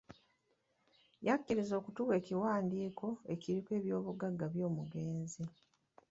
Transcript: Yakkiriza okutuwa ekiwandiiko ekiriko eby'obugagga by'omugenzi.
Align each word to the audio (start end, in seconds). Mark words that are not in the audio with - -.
Yakkiriza 1.27 1.73
okutuwa 1.79 2.13
ekiwandiiko 2.19 3.07
ekiriko 3.33 3.69
eby'obugagga 3.79 4.45
by'omugenzi. 4.53 5.43